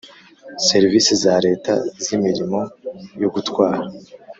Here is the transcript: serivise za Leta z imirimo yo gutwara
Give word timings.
serivise 0.67 1.11
za 1.23 1.35
Leta 1.45 1.73
z 2.03 2.05
imirimo 2.15 2.59
yo 3.21 3.29
gutwara 3.33 3.81